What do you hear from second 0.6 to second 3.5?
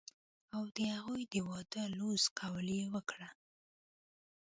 د هغوي د وادۀ لوظ قول يې وکړۀ